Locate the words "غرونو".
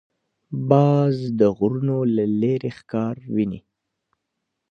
1.57-1.97